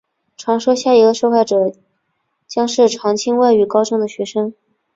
[0.35, 1.71] 传言说下一个受害者
[2.47, 4.51] 将是常青外语高中的学生。